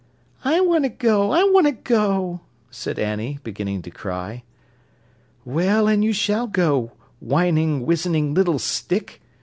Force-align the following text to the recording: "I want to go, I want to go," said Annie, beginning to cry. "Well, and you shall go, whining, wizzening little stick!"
"I 0.43 0.61
want 0.61 0.83
to 0.85 0.89
go, 0.89 1.29
I 1.29 1.43
want 1.43 1.67
to 1.67 1.73
go," 1.73 2.41
said 2.71 2.97
Annie, 2.97 3.37
beginning 3.43 3.83
to 3.83 3.91
cry. 3.91 4.41
"Well, 5.45 5.87
and 5.87 6.03
you 6.03 6.11
shall 6.11 6.47
go, 6.47 6.93
whining, 7.19 7.85
wizzening 7.85 8.33
little 8.33 8.57
stick!" 8.57 9.21